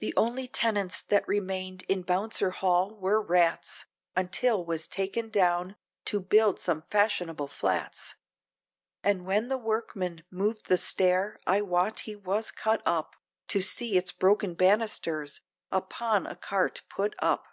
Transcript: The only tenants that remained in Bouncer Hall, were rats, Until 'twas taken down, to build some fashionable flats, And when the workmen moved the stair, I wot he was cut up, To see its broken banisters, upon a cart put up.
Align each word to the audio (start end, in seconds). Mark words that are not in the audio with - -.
The 0.00 0.12
only 0.16 0.48
tenants 0.48 1.00
that 1.00 1.28
remained 1.28 1.82
in 1.84 2.02
Bouncer 2.02 2.50
Hall, 2.50 2.92
were 2.96 3.22
rats, 3.22 3.86
Until 4.16 4.64
'twas 4.64 4.88
taken 4.88 5.28
down, 5.30 5.76
to 6.06 6.18
build 6.18 6.58
some 6.58 6.82
fashionable 6.90 7.46
flats, 7.46 8.16
And 9.04 9.24
when 9.24 9.46
the 9.46 9.56
workmen 9.58 10.24
moved 10.28 10.66
the 10.66 10.76
stair, 10.76 11.38
I 11.46 11.60
wot 11.60 12.00
he 12.00 12.16
was 12.16 12.50
cut 12.50 12.82
up, 12.84 13.14
To 13.46 13.60
see 13.62 13.96
its 13.96 14.10
broken 14.10 14.54
banisters, 14.54 15.40
upon 15.70 16.26
a 16.26 16.34
cart 16.34 16.82
put 16.88 17.14
up. 17.20 17.46